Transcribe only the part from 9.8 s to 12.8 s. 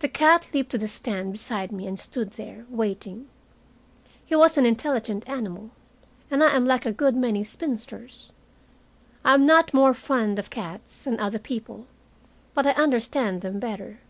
fond of cats than other people, but I